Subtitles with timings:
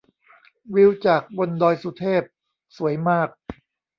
[0.75, 2.23] วิวจากบนดอยสุเทพ
[2.77, 3.29] สวยมาก